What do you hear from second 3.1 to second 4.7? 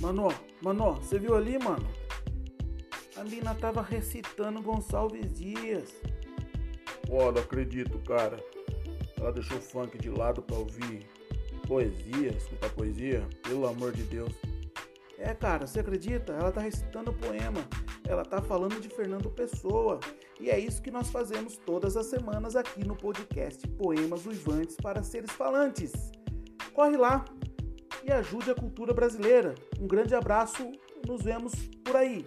A mina tava recitando